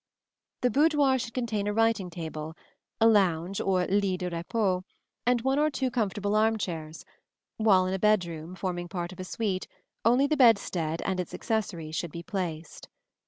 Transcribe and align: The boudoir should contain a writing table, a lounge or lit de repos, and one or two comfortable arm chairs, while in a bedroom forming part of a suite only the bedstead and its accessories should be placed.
The 0.61 0.71
boudoir 0.71 1.19
should 1.19 1.35
contain 1.35 1.67
a 1.67 1.73
writing 1.75 2.09
table, 2.09 2.55
a 2.99 3.05
lounge 3.07 3.61
or 3.61 3.85
lit 3.85 4.19
de 4.21 4.29
repos, 4.31 4.81
and 5.27 5.41
one 5.41 5.59
or 5.59 5.69
two 5.69 5.91
comfortable 5.91 6.35
arm 6.35 6.57
chairs, 6.57 7.05
while 7.57 7.85
in 7.85 7.93
a 7.93 7.99
bedroom 7.99 8.55
forming 8.55 8.87
part 8.87 9.11
of 9.11 9.19
a 9.19 9.23
suite 9.23 9.67
only 10.03 10.25
the 10.25 10.35
bedstead 10.37 11.03
and 11.03 11.19
its 11.19 11.35
accessories 11.35 11.95
should 11.95 12.11
be 12.11 12.23
placed. 12.23 12.87